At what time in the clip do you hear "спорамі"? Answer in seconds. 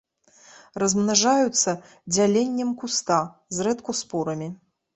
4.05-4.53